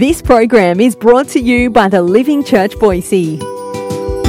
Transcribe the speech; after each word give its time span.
This 0.00 0.22
program 0.22 0.80
is 0.80 0.96
brought 0.96 1.28
to 1.28 1.38
you 1.38 1.68
by 1.68 1.86
the 1.86 2.00
Living 2.00 2.42
Church 2.42 2.72
Boise. 2.78 3.38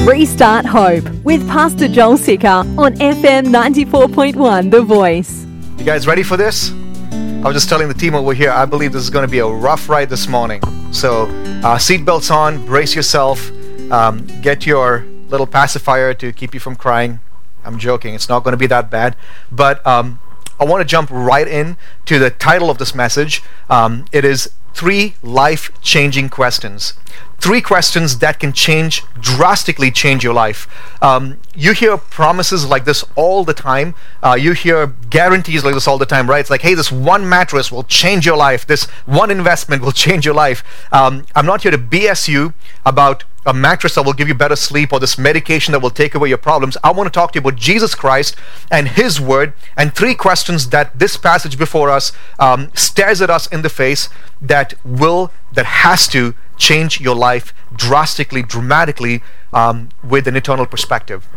Restart 0.05 0.65
Hope 0.65 1.07
with 1.23 1.47
Pastor 1.47 1.87
Joel 1.87 2.17
Sicker 2.17 2.65
on 2.77 2.95
FM 2.95 3.45
94.1 3.45 4.69
The 4.69 4.81
Voice. 4.81 5.45
You 5.77 5.85
guys 5.85 6.05
ready 6.05 6.23
for 6.23 6.35
this? 6.35 6.73
I 7.13 7.43
was 7.45 7.53
just 7.53 7.69
telling 7.69 7.87
the 7.87 7.93
team 7.93 8.15
over 8.15 8.33
here, 8.33 8.51
I 8.51 8.65
believe 8.65 8.91
this 8.91 9.01
is 9.01 9.09
going 9.09 9.25
to 9.25 9.31
be 9.31 9.39
a 9.39 9.47
rough 9.47 9.87
ride 9.87 10.09
this 10.09 10.27
morning. 10.27 10.61
So, 10.91 11.27
uh, 11.63 11.77
seatbelts 11.77 12.29
on, 12.35 12.65
brace 12.65 12.93
yourself, 12.93 13.49
um, 13.93 14.27
get 14.41 14.65
your 14.65 15.05
little 15.29 15.47
pacifier 15.47 16.13
to 16.15 16.33
keep 16.33 16.53
you 16.53 16.59
from 16.59 16.75
crying. 16.75 17.21
I'm 17.63 17.79
joking, 17.79 18.13
it's 18.13 18.27
not 18.27 18.43
going 18.43 18.51
to 18.51 18.57
be 18.57 18.67
that 18.67 18.91
bad. 18.91 19.15
But 19.49 19.87
um, 19.87 20.19
I 20.61 20.63
want 20.63 20.81
to 20.81 20.85
jump 20.85 21.09
right 21.11 21.47
in 21.47 21.75
to 22.05 22.19
the 22.19 22.29
title 22.29 22.69
of 22.69 22.77
this 22.77 22.93
message. 22.93 23.41
Um, 23.67 24.05
it 24.11 24.23
is 24.23 24.51
Three 24.75 25.15
Life 25.23 25.71
Changing 25.81 26.29
Questions. 26.29 26.93
Three 27.39 27.61
questions 27.61 28.19
that 28.19 28.39
can 28.39 28.53
change, 28.53 29.03
drastically 29.19 29.89
change 29.89 30.23
your 30.23 30.35
life. 30.35 30.67
Um, 31.01 31.39
you 31.55 31.73
hear 31.73 31.97
promises 31.97 32.63
like 32.63 32.85
this 32.85 33.03
all 33.15 33.43
the 33.43 33.55
time. 33.55 33.95
Uh, 34.21 34.37
you 34.39 34.53
hear 34.53 34.85
guarantees 34.85 35.65
like 35.65 35.73
this 35.73 35.87
all 35.87 35.97
the 35.97 36.05
time, 36.05 36.29
right? 36.29 36.39
It's 36.39 36.51
like, 36.51 36.61
hey, 36.61 36.75
this 36.75 36.91
one 36.91 37.27
mattress 37.27 37.71
will 37.71 37.83
change 37.83 38.27
your 38.27 38.37
life. 38.37 38.67
This 38.67 38.85
one 39.07 39.31
investment 39.31 39.81
will 39.85 39.91
change 39.91 40.25
your 40.25 40.35
life. 40.35 40.63
Um, 40.91 41.25
I'm 41.35 41.47
not 41.47 41.63
here 41.63 41.71
to 41.71 41.79
BS 41.79 42.27
you 42.27 42.53
about 42.85 43.23
a 43.45 43.53
mattress 43.53 43.95
that 43.95 44.03
will 44.03 44.13
give 44.13 44.27
you 44.27 44.35
better 44.35 44.55
sleep 44.55 44.93
or 44.93 44.99
this 44.99 45.17
medication 45.17 45.71
that 45.71 45.81
will 45.81 45.89
take 45.89 46.13
away 46.13 46.29
your 46.29 46.37
problems. 46.37 46.77
I 46.83 46.91
want 46.91 47.07
to 47.07 47.11
talk 47.11 47.31
to 47.31 47.37
you 47.37 47.41
about 47.41 47.55
Jesus 47.55 47.95
Christ 47.95 48.35
and 48.69 48.89
His 48.89 49.19
Word 49.19 49.53
and 49.75 49.93
three 49.93 50.13
questions 50.13 50.69
that 50.69 50.97
this 50.97 51.17
passage 51.17 51.57
before 51.57 51.89
us 51.89 52.11
um, 52.39 52.71
stares 52.75 53.21
at 53.21 53.29
us 53.29 53.47
in 53.47 53.61
the 53.61 53.69
face 53.69 54.09
that 54.41 54.73
will, 54.85 55.31
that 55.53 55.65
has 55.65 56.07
to 56.09 56.35
change 56.57 57.01
your 57.01 57.15
life 57.15 57.53
drastically, 57.75 58.43
dramatically 58.43 59.23
um, 59.53 59.89
with 60.03 60.27
an 60.27 60.35
eternal 60.35 60.65
perspective. 60.65 61.27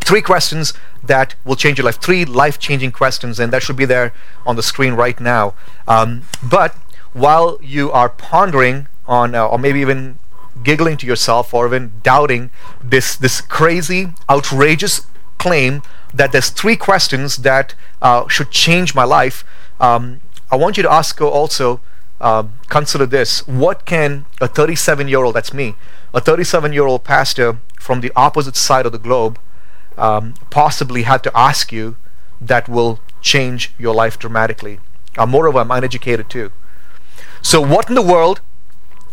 Three 0.00 0.22
questions 0.22 0.72
that 1.02 1.34
will 1.44 1.56
change 1.56 1.78
your 1.78 1.84
life. 1.84 2.00
Three 2.00 2.24
life 2.24 2.58
changing 2.58 2.92
questions, 2.92 3.38
and 3.38 3.52
that 3.52 3.62
should 3.62 3.76
be 3.76 3.84
there 3.84 4.12
on 4.44 4.56
the 4.56 4.62
screen 4.62 4.94
right 4.94 5.18
now. 5.20 5.54
Um, 5.86 6.22
but 6.42 6.76
while 7.12 7.58
you 7.62 7.90
are 7.92 8.08
pondering 8.08 8.88
on, 9.06 9.34
uh, 9.34 9.46
or 9.46 9.58
maybe 9.58 9.80
even 9.80 10.18
giggling 10.62 10.96
to 10.98 11.06
yourself 11.06 11.52
or 11.52 11.66
even 11.66 11.92
doubting 12.02 12.50
this 12.82 13.16
this 13.16 13.40
crazy, 13.40 14.12
outrageous 14.30 15.06
claim 15.38 15.82
that 16.12 16.32
there's 16.32 16.50
three 16.50 16.76
questions 16.76 17.38
that 17.38 17.74
uh, 18.00 18.28
should 18.28 18.50
change 18.50 18.94
my 18.94 19.04
life. 19.04 19.44
Um, 19.80 20.20
I 20.50 20.56
want 20.56 20.76
you 20.76 20.82
to 20.82 20.92
ask 20.92 21.20
also. 21.20 21.80
Uh, 22.20 22.44
consider 22.68 23.06
this: 23.06 23.46
What 23.46 23.84
can 23.84 24.24
a 24.40 24.48
37-year-old, 24.48 25.34
that's 25.34 25.52
me, 25.52 25.74
a 26.14 26.20
37-year-old 26.20 27.02
pastor 27.02 27.58
from 27.78 28.00
the 28.00 28.12
opposite 28.14 28.56
side 28.56 28.86
of 28.86 28.92
the 28.92 28.98
globe, 28.98 29.38
um, 29.98 30.34
possibly 30.48 31.02
have 31.02 31.22
to 31.22 31.36
ask 31.36 31.72
you 31.72 31.96
that 32.40 32.68
will 32.68 33.00
change 33.20 33.72
your 33.78 33.94
life 33.94 34.18
dramatically? 34.18 34.78
Uh, 35.18 35.26
moreover, 35.26 35.58
I'm 35.58 35.70
uneducated 35.70 36.30
too. 36.30 36.52
So, 37.42 37.60
what 37.60 37.88
in 37.88 37.94
the 37.94 38.02
world 38.02 38.40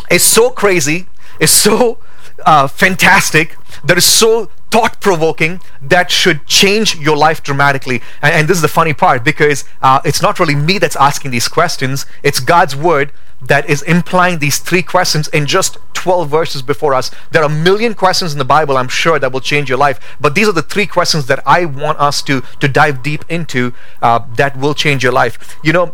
is 0.09 0.23
so 0.23 0.49
crazy 0.49 1.07
is 1.41 1.51
so 1.51 1.97
uh, 2.45 2.67
fantastic, 2.67 3.57
that 3.83 3.97
is 3.97 4.05
so 4.05 4.49
thought 4.69 5.01
provoking, 5.01 5.59
that 5.81 6.09
should 6.09 6.45
change 6.45 6.95
your 6.95 7.17
life 7.17 7.43
dramatically. 7.43 8.01
And, 8.21 8.33
and 8.33 8.47
this 8.47 8.57
is 8.57 8.61
the 8.61 8.69
funny 8.69 8.93
part 8.93 9.23
because 9.23 9.65
uh, 9.81 9.99
it's 10.05 10.21
not 10.21 10.39
really 10.39 10.55
me 10.55 10.77
that's 10.77 10.95
asking 10.95 11.31
these 11.31 11.49
questions, 11.49 12.05
it's 12.23 12.39
God's 12.39 12.75
word 12.75 13.11
that 13.41 13.69
is 13.69 13.81
implying 13.81 14.39
these 14.39 14.59
three 14.59 14.83
questions 14.83 15.27
in 15.29 15.47
just 15.47 15.77
12 15.93 16.29
verses 16.29 16.61
before 16.61 16.93
us. 16.93 17.11
There 17.31 17.41
are 17.41 17.45
a 17.45 17.49
million 17.49 17.95
questions 17.95 18.33
in 18.33 18.39
the 18.39 18.45
Bible, 18.45 18.77
I'm 18.77 18.87
sure, 18.87 19.17
that 19.19 19.31
will 19.31 19.39
change 19.39 19.67
your 19.67 19.79
life. 19.79 19.99
But 20.19 20.35
these 20.35 20.47
are 20.47 20.53
the 20.53 20.61
three 20.61 20.85
questions 20.85 21.25
that 21.27 21.41
I 21.45 21.65
want 21.65 21.99
us 21.99 22.21
to, 22.23 22.41
to 22.59 22.67
dive 22.67 23.01
deep 23.01 23.25
into 23.29 23.73
uh, 24.01 24.19
that 24.35 24.57
will 24.57 24.75
change 24.75 25.03
your 25.03 25.11
life. 25.11 25.57
You 25.63 25.73
know, 25.73 25.93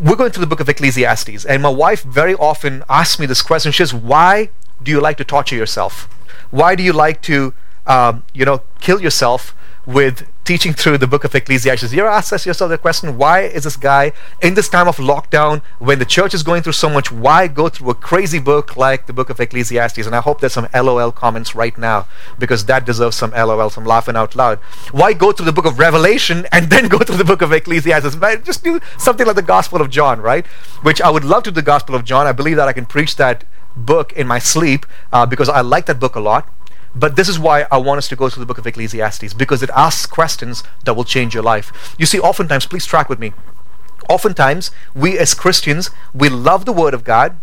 we're 0.00 0.16
going 0.16 0.30
through 0.30 0.42
the 0.42 0.48
book 0.48 0.60
of 0.60 0.68
Ecclesiastes, 0.68 1.44
and 1.44 1.62
my 1.62 1.68
wife 1.68 2.02
very 2.02 2.34
often 2.34 2.84
asks 2.88 3.18
me 3.18 3.26
this 3.26 3.42
question. 3.42 3.72
She 3.72 3.78
says, 3.78 3.94
"Why 3.94 4.50
do 4.82 4.90
you 4.90 5.00
like 5.00 5.16
to 5.18 5.24
torture 5.24 5.56
yourself? 5.56 6.08
Why 6.50 6.74
do 6.74 6.82
you 6.82 6.92
like 6.92 7.20
to, 7.22 7.52
um, 7.88 8.22
you 8.32 8.44
know, 8.44 8.62
kill 8.80 9.00
yourself 9.00 9.54
with 9.86 10.28
teaching 10.44 10.74
through 10.74 10.98
the 10.98 11.06
book 11.06 11.24
of 11.24 11.34
Ecclesiastes. 11.34 11.94
You 11.94 12.04
ask 12.04 12.44
yourself 12.44 12.68
the 12.68 12.76
question, 12.76 13.16
why 13.16 13.40
is 13.40 13.64
this 13.64 13.76
guy 13.76 14.12
in 14.42 14.52
this 14.52 14.68
time 14.68 14.86
of 14.86 14.98
lockdown, 14.98 15.62
when 15.78 15.98
the 15.98 16.04
church 16.04 16.34
is 16.34 16.42
going 16.42 16.62
through 16.62 16.74
so 16.74 16.90
much, 16.90 17.10
why 17.10 17.48
go 17.48 17.70
through 17.70 17.90
a 17.90 17.94
crazy 17.94 18.38
book 18.38 18.76
like 18.76 19.06
the 19.06 19.14
book 19.14 19.30
of 19.30 19.40
Ecclesiastes? 19.40 20.06
And 20.06 20.14
I 20.14 20.20
hope 20.20 20.40
there's 20.40 20.52
some 20.52 20.68
LOL 20.74 21.10
comments 21.10 21.54
right 21.54 21.76
now, 21.78 22.06
because 22.38 22.66
that 22.66 22.84
deserves 22.84 23.16
some 23.16 23.30
LOL, 23.30 23.70
some 23.70 23.86
laughing 23.86 24.14
out 24.14 24.36
loud. 24.36 24.58
Why 24.92 25.14
go 25.14 25.32
through 25.32 25.46
the 25.46 25.52
book 25.52 25.64
of 25.64 25.78
Revelation 25.78 26.46
and 26.52 26.68
then 26.68 26.88
go 26.88 26.98
through 26.98 27.16
the 27.16 27.24
book 27.24 27.40
of 27.40 27.50
Ecclesiastes? 27.52 28.16
Just 28.44 28.62
do 28.62 28.80
something 28.98 29.26
like 29.26 29.36
the 29.36 29.42
Gospel 29.42 29.80
of 29.80 29.88
John, 29.88 30.20
right? 30.20 30.46
Which 30.82 31.00
I 31.00 31.08
would 31.08 31.24
love 31.24 31.44
to 31.44 31.50
do 31.50 31.54
the 31.54 31.62
Gospel 31.62 31.94
of 31.94 32.04
John. 32.04 32.26
I 32.26 32.32
believe 32.32 32.56
that 32.56 32.68
I 32.68 32.74
can 32.74 32.84
preach 32.84 33.16
that 33.16 33.44
book 33.74 34.12
in 34.12 34.26
my 34.26 34.38
sleep 34.38 34.84
uh, 35.12 35.24
because 35.24 35.48
I 35.48 35.62
like 35.62 35.86
that 35.86 35.98
book 35.98 36.14
a 36.14 36.20
lot. 36.20 36.46
But 36.94 37.16
this 37.16 37.28
is 37.28 37.38
why 37.38 37.66
I 37.70 37.76
want 37.76 37.98
us 37.98 38.08
to 38.08 38.16
go 38.16 38.28
through 38.28 38.42
the 38.42 38.46
book 38.46 38.58
of 38.58 38.66
Ecclesiastes 38.66 39.34
because 39.34 39.62
it 39.62 39.70
asks 39.74 40.06
questions 40.06 40.64
that 40.84 40.94
will 40.94 41.04
change 41.04 41.34
your 41.34 41.42
life. 41.42 41.94
You 41.98 42.06
see, 42.06 42.18
oftentimes, 42.18 42.66
please 42.66 42.86
track 42.86 43.08
with 43.08 43.18
me. 43.18 43.32
Oftentimes, 44.08 44.70
we 44.94 45.18
as 45.18 45.34
Christians, 45.34 45.90
we 46.14 46.28
love 46.28 46.64
the 46.64 46.72
Word 46.72 46.94
of 46.94 47.04
God, 47.04 47.36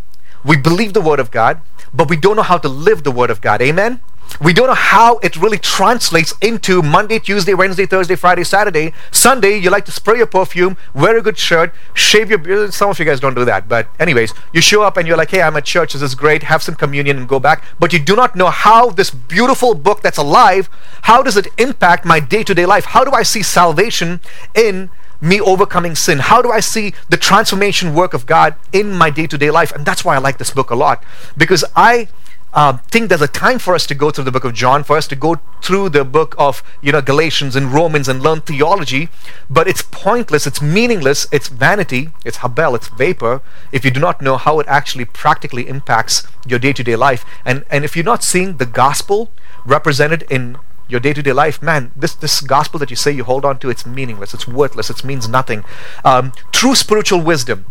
we 0.44 0.58
believe 0.58 0.94
the 0.94 1.02
Word 1.02 1.20
of 1.20 1.32
God, 1.32 1.62
but 1.94 2.10
we 2.10 2.18
don't 2.18 2.36
know 2.36 2.44
how 2.44 2.58
to 2.58 2.68
live 2.68 3.04
the 3.04 3.12
Word 3.12 3.30
of 3.30 3.42
God. 3.42 3.62
Amen? 3.62 4.00
We 4.42 4.52
don't 4.52 4.68
know 4.68 4.74
how 4.74 5.18
it 5.20 5.38
really 5.38 5.58
translates 5.58 6.34
into 6.42 6.82
Monday, 6.82 7.20
Tuesday, 7.20 7.54
Wednesday, 7.54 7.86
Thursday, 7.86 8.16
Friday, 8.16 8.44
Saturday. 8.44 8.94
Sunday, 9.12 9.58
you 9.58 9.70
like 9.70 9.86
to 9.86 9.92
spray 9.92 10.18
your 10.18 10.28
perfume, 10.28 10.76
wear 10.94 11.18
a 11.18 11.22
good 11.22 11.38
shirt, 11.38 11.74
shave 11.94 12.30
your 12.30 12.40
beard. 12.40 12.74
Some 12.74 12.90
of 12.90 13.00
you 13.00 13.06
guys 13.06 13.20
don't 13.20 13.34
do 13.34 13.46
that. 13.46 13.70
But, 13.70 13.88
anyways, 13.98 14.34
you 14.52 14.60
show 14.60 14.84
up 14.84 14.98
and 14.98 15.08
you're 15.08 15.16
like, 15.16 15.32
hey, 15.32 15.42
I'm 15.42 15.56
at 15.56 15.66
church. 15.66 15.94
This 15.94 16.02
is 16.02 16.16
great. 16.16 16.44
Have 16.44 16.62
some 16.62 16.76
communion 16.76 17.18
and 17.18 17.30
go 17.30 17.40
back. 17.40 17.64
But 17.80 17.94
you 17.94 18.00
do 18.00 18.16
not 18.16 18.36
know 18.36 18.50
how 18.50 18.90
this 18.90 19.10
beautiful 19.10 19.74
book 19.74 20.02
that's 20.02 20.18
alive, 20.18 20.70
how 21.04 21.24
does 21.24 21.38
it 21.38 21.48
impact 21.58 22.04
my 22.06 22.20
day 22.20 22.44
to 22.44 22.54
day 22.54 22.66
life? 22.66 22.86
How 22.86 23.04
do 23.06 23.12
I 23.12 23.24
see 23.24 23.42
salvation 23.42 24.20
in 24.54 24.90
me 25.22 25.40
overcoming 25.40 25.96
sin? 25.96 26.20
How 26.20 26.42
do 26.42 26.52
I 26.52 26.60
see 26.60 26.94
the 27.10 27.18
transformation 27.18 27.94
work 27.94 28.14
of 28.14 28.26
God 28.26 28.56
in 28.74 28.92
my 28.92 29.10
day 29.10 29.28
to 29.28 29.38
day 29.38 29.50
life? 29.50 29.72
And 29.72 29.86
that's 29.86 30.04
why 30.04 30.16
I 30.16 30.20
like 30.20 30.38
this 30.38 30.52
book 30.52 30.70
a 30.70 30.76
lot. 30.76 31.04
Because 31.38 31.64
I 31.76 32.10
uh, 32.56 32.78
think 32.90 33.10
there's 33.10 33.22
a 33.22 33.28
time 33.28 33.60
for 33.60 33.76
us 33.76 33.86
to 33.86 33.94
go 33.94 34.12
through 34.12 34.24
the 34.24 34.32
book 34.32 34.46
of 34.46 34.54
John, 34.54 34.86
for 34.86 34.96
us 34.96 35.08
to 35.10 35.16
go 35.16 35.36
through 35.62 35.90
the 35.90 36.06
book 36.06 36.34
of 36.38 36.64
you 36.82 36.94
know 36.94 37.02
Galatians 37.02 37.54
and 37.56 37.74
Romans 37.74 38.08
and 38.08 38.24
learn 38.24 38.40
theology, 38.40 39.10
but 39.50 39.68
it's 39.68 39.82
pointless, 39.82 40.48
it's 40.48 40.62
meaningless, 40.62 41.28
it's 41.34 41.50
vanity, 41.50 42.12
it's 42.24 42.38
habel, 42.38 42.74
it's 42.74 42.88
vapor 42.88 43.42
if 43.74 43.84
you 43.84 43.92
do 43.92 44.00
not 44.00 44.22
know 44.22 44.38
how 44.38 44.62
it 44.62 44.68
actually 44.70 45.04
practically 45.04 45.68
impacts 45.68 46.26
your 46.48 46.58
day-to-day 46.58 46.96
life. 46.96 47.26
And 47.44 47.66
and 47.70 47.84
if 47.84 47.96
you're 47.96 48.06
not 48.06 48.24
seeing 48.24 48.56
the 48.56 48.66
gospel 48.66 49.32
represented 49.66 50.24
in 50.30 50.58
your 50.88 51.02
day-to-day 51.02 51.34
life, 51.34 51.62
man, 51.62 51.92
this 51.94 52.16
this 52.16 52.40
gospel 52.40 52.80
that 52.80 52.90
you 52.90 52.96
say 52.96 53.12
you 53.12 53.26
hold 53.26 53.44
on 53.44 53.60
to, 53.60 53.70
it's 53.70 53.86
meaningless, 53.86 54.34
it's 54.34 54.48
worthless, 54.48 54.90
it 54.90 55.04
means 55.04 55.28
nothing. 55.28 55.66
Um, 56.06 56.32
true 56.54 56.76
spiritual 56.76 57.20
wisdom 57.20 57.66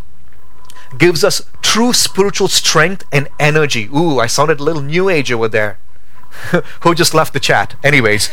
gives 0.97 1.23
us 1.23 1.41
true 1.75 1.91
spiritual 1.91 2.47
strength 2.47 3.03
and 3.11 3.27
energy. 3.37 3.89
Ooh, 3.93 4.17
I 4.17 4.27
sounded 4.27 4.61
a 4.61 4.63
little 4.63 4.81
new 4.81 5.09
age 5.09 5.29
over 5.29 5.49
there. 5.49 5.77
Who 6.83 6.95
just 6.95 7.13
left 7.13 7.33
the 7.33 7.39
chat? 7.41 7.75
Anyways, 7.83 8.29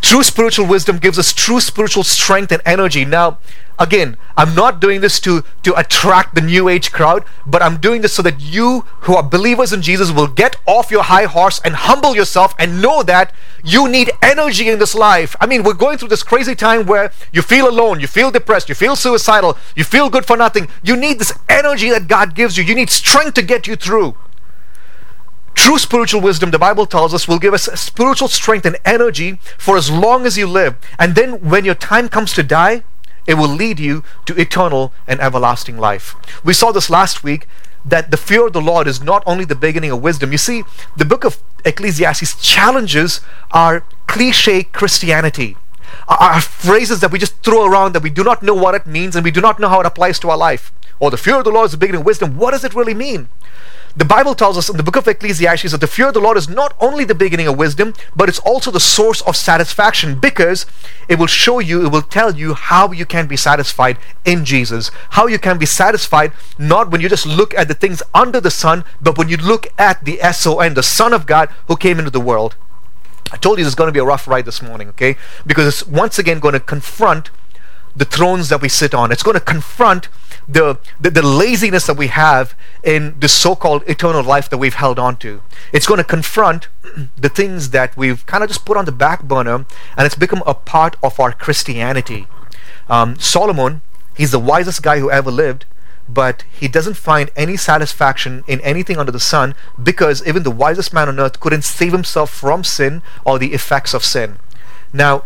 true 0.00 0.22
spiritual 0.22 0.66
wisdom 0.66 0.96
gives 0.96 1.18
us 1.18 1.34
true 1.34 1.60
spiritual 1.60 2.02
strength 2.02 2.50
and 2.50 2.62
energy. 2.64 3.04
Now, 3.04 3.36
again, 3.82 4.16
I'm 4.36 4.54
not 4.54 4.80
doing 4.80 5.00
this 5.00 5.18
to, 5.20 5.42
to 5.64 5.78
attract 5.78 6.34
the 6.34 6.40
new 6.40 6.68
age 6.68 6.92
crowd, 6.92 7.24
but 7.44 7.62
I'm 7.62 7.78
doing 7.78 8.00
this 8.00 8.12
so 8.12 8.22
that 8.22 8.40
you 8.40 8.80
who 9.02 9.16
are 9.16 9.22
believers 9.22 9.72
in 9.72 9.82
Jesus 9.82 10.12
will 10.12 10.28
get 10.28 10.56
off 10.66 10.90
your 10.90 11.02
high 11.02 11.24
horse 11.24 11.60
and 11.64 11.74
humble 11.74 12.14
yourself 12.14 12.54
and 12.58 12.80
know 12.80 13.02
that 13.02 13.32
you 13.64 13.88
need 13.88 14.12
energy 14.22 14.68
in 14.68 14.78
this 14.78 14.94
life. 14.94 15.34
I 15.40 15.46
mean, 15.46 15.64
we're 15.64 15.74
going 15.74 15.98
through 15.98 16.08
this 16.08 16.22
crazy 16.22 16.54
time 16.54 16.86
where 16.86 17.12
you 17.32 17.42
feel 17.42 17.68
alone, 17.68 18.00
you 18.00 18.06
feel 18.06 18.30
depressed, 18.30 18.68
you 18.68 18.74
feel 18.74 18.96
suicidal, 18.96 19.58
you 19.74 19.84
feel 19.84 20.08
good 20.08 20.24
for 20.24 20.36
nothing. 20.36 20.68
You 20.82 20.96
need 20.96 21.18
this 21.18 21.32
energy 21.48 21.90
that 21.90 22.08
God 22.08 22.34
gives 22.34 22.56
you. 22.56 22.64
You 22.64 22.74
need 22.74 22.90
strength 22.90 23.34
to 23.34 23.42
get 23.42 23.66
you 23.66 23.76
through. 23.76 24.16
True 25.54 25.78
spiritual 25.78 26.22
wisdom, 26.22 26.50
the 26.50 26.58
Bible 26.58 26.86
tells 26.86 27.12
us, 27.12 27.28
will 27.28 27.38
give 27.38 27.52
us 27.52 27.64
spiritual 27.64 28.28
strength 28.28 28.64
and 28.64 28.76
energy 28.84 29.38
for 29.58 29.76
as 29.76 29.90
long 29.90 30.24
as 30.24 30.38
you 30.38 30.46
live. 30.46 30.76
And 30.98 31.14
then 31.14 31.40
when 31.50 31.64
your 31.64 31.74
time 31.74 32.08
comes 32.08 32.32
to 32.34 32.42
die, 32.42 32.84
it 33.26 33.34
will 33.34 33.48
lead 33.48 33.78
you 33.78 34.02
to 34.26 34.40
eternal 34.40 34.92
and 35.06 35.20
everlasting 35.20 35.78
life. 35.78 36.14
We 36.44 36.52
saw 36.52 36.72
this 36.72 36.90
last 36.90 37.22
week 37.22 37.46
that 37.84 38.10
the 38.10 38.16
fear 38.16 38.46
of 38.46 38.52
the 38.52 38.60
Lord 38.60 38.86
is 38.86 39.02
not 39.02 39.22
only 39.26 39.44
the 39.44 39.54
beginning 39.54 39.90
of 39.90 40.02
wisdom. 40.02 40.32
You 40.32 40.38
see, 40.38 40.62
the 40.96 41.04
book 41.04 41.24
of 41.24 41.42
Ecclesiastes 41.64 42.40
challenges 42.40 43.20
our 43.50 43.84
cliche 44.06 44.62
Christianity. 44.62 45.56
are 46.08 46.40
phrases 46.40 47.00
that 47.00 47.12
we 47.12 47.18
just 47.18 47.42
throw 47.42 47.64
around 47.66 47.92
that 47.92 48.02
we 48.02 48.10
do 48.10 48.24
not 48.24 48.42
know 48.42 48.54
what 48.54 48.74
it 48.74 48.86
means 48.86 49.14
and 49.14 49.24
we 49.24 49.30
do 49.30 49.40
not 49.40 49.60
know 49.60 49.68
how 49.68 49.80
it 49.80 49.86
applies 49.86 50.18
to 50.20 50.30
our 50.30 50.36
life. 50.36 50.72
Or 50.98 51.10
the 51.10 51.16
fear 51.16 51.36
of 51.36 51.44
the 51.44 51.50
Lord 51.50 51.66
is 51.66 51.72
the 51.72 51.78
beginning 51.78 52.00
of 52.00 52.06
wisdom. 52.06 52.36
What 52.36 52.52
does 52.52 52.64
it 52.64 52.74
really 52.74 52.94
mean? 52.94 53.28
The 53.94 54.06
Bible 54.06 54.34
tells 54.34 54.56
us 54.56 54.70
in 54.70 54.78
the 54.78 54.82
book 54.82 54.96
of 54.96 55.06
Ecclesiastes 55.06 55.72
that 55.72 55.82
the 55.82 55.86
fear 55.86 56.08
of 56.08 56.14
the 56.14 56.20
Lord 56.20 56.38
is 56.38 56.48
not 56.48 56.74
only 56.80 57.04
the 57.04 57.14
beginning 57.14 57.46
of 57.46 57.58
wisdom, 57.58 57.92
but 58.16 58.26
it's 58.26 58.38
also 58.38 58.70
the 58.70 58.80
source 58.80 59.20
of 59.22 59.36
satisfaction 59.36 60.18
because 60.18 60.64
it 61.08 61.18
will 61.18 61.26
show 61.26 61.58
you, 61.58 61.84
it 61.84 61.92
will 61.92 62.00
tell 62.00 62.34
you 62.34 62.54
how 62.54 62.92
you 62.92 63.04
can 63.04 63.26
be 63.26 63.36
satisfied 63.36 63.98
in 64.24 64.46
Jesus. 64.46 64.90
How 65.10 65.26
you 65.26 65.38
can 65.38 65.58
be 65.58 65.66
satisfied 65.66 66.32
not 66.58 66.90
when 66.90 67.02
you 67.02 67.10
just 67.10 67.26
look 67.26 67.52
at 67.54 67.68
the 67.68 67.74
things 67.74 68.02
under 68.14 68.40
the 68.40 68.50
sun, 68.50 68.84
but 69.00 69.18
when 69.18 69.28
you 69.28 69.36
look 69.36 69.66
at 69.78 70.02
the 70.06 70.18
SON, 70.32 70.72
the 70.72 70.82
Son 70.82 71.12
of 71.12 71.26
God 71.26 71.50
who 71.68 71.76
came 71.76 71.98
into 71.98 72.10
the 72.10 72.20
world. 72.20 72.56
I 73.30 73.36
told 73.36 73.58
you 73.58 73.64
this 73.64 73.72
is 73.72 73.76
going 73.76 73.88
to 73.88 73.92
be 73.92 74.00
a 74.00 74.04
rough 74.04 74.26
ride 74.26 74.46
this 74.46 74.62
morning, 74.62 74.88
okay? 74.90 75.16
Because 75.46 75.66
it's 75.66 75.86
once 75.86 76.18
again 76.18 76.38
going 76.38 76.54
to 76.54 76.60
confront 76.60 77.30
the 77.94 78.04
thrones 78.06 78.48
that 78.48 78.62
we 78.62 78.70
sit 78.70 78.94
on. 78.94 79.12
It's 79.12 79.22
going 79.22 79.34
to 79.34 79.40
confront 79.40 80.08
the, 80.48 80.78
the, 81.00 81.10
the 81.10 81.22
laziness 81.22 81.86
that 81.86 81.96
we 81.96 82.08
have 82.08 82.54
in 82.82 83.18
the 83.18 83.28
so-called 83.28 83.82
eternal 83.86 84.22
life 84.22 84.48
that 84.50 84.58
we've 84.58 84.74
held 84.74 84.98
on 84.98 85.16
to. 85.18 85.42
It's 85.72 85.86
going 85.86 85.98
to 85.98 86.04
confront 86.04 86.68
the 87.16 87.28
things 87.28 87.70
that 87.70 87.96
we've 87.96 88.24
kind 88.26 88.42
of 88.42 88.50
just 88.50 88.64
put 88.64 88.76
on 88.76 88.84
the 88.84 88.92
back 88.92 89.24
burner 89.24 89.64
and 89.96 90.06
it's 90.06 90.14
become 90.14 90.42
a 90.46 90.54
part 90.54 90.96
of 91.02 91.18
our 91.20 91.32
Christianity. 91.32 92.26
Um, 92.88 93.18
Solomon, 93.18 93.82
he's 94.16 94.32
the 94.32 94.38
wisest 94.38 94.82
guy 94.82 94.98
who 94.98 95.10
ever 95.10 95.30
lived, 95.30 95.64
but 96.08 96.44
he 96.52 96.68
doesn't 96.68 96.94
find 96.94 97.30
any 97.36 97.56
satisfaction 97.56 98.44
in 98.46 98.60
anything 98.60 98.98
under 98.98 99.12
the 99.12 99.20
sun 99.20 99.54
because 99.80 100.26
even 100.26 100.42
the 100.42 100.50
wisest 100.50 100.92
man 100.92 101.08
on 101.08 101.20
earth 101.20 101.40
couldn't 101.40 101.62
save 101.62 101.92
himself 101.92 102.30
from 102.30 102.64
sin 102.64 103.02
or 103.24 103.38
the 103.38 103.54
effects 103.54 103.94
of 103.94 104.04
sin. 104.04 104.36
Now, 104.92 105.24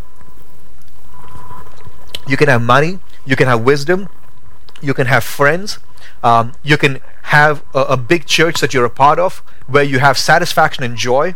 you 2.28 2.36
can 2.36 2.48
have 2.48 2.62
money, 2.62 2.98
you 3.24 3.36
can 3.36 3.48
have 3.48 3.62
wisdom, 3.62 4.08
you 4.80 4.94
can 4.94 5.06
have 5.06 5.24
friends, 5.24 5.78
um, 6.22 6.52
you 6.62 6.76
can 6.76 7.00
have 7.24 7.62
a, 7.74 7.80
a 7.80 7.96
big 7.96 8.26
church 8.26 8.60
that 8.60 8.74
you're 8.74 8.84
a 8.84 8.90
part 8.90 9.18
of 9.18 9.38
where 9.66 9.84
you 9.84 9.98
have 9.98 10.18
satisfaction 10.18 10.84
and 10.84 10.96
joy, 10.96 11.34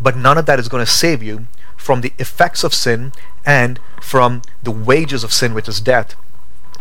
but 0.00 0.16
none 0.16 0.38
of 0.38 0.46
that 0.46 0.58
is 0.58 0.68
going 0.68 0.84
to 0.84 0.90
save 0.90 1.22
you 1.22 1.46
from 1.76 2.00
the 2.00 2.12
effects 2.18 2.64
of 2.64 2.74
sin 2.74 3.12
and 3.46 3.80
from 4.00 4.42
the 4.62 4.70
wages 4.70 5.24
of 5.24 5.32
sin, 5.32 5.54
which 5.54 5.68
is 5.68 5.80
death. 5.80 6.14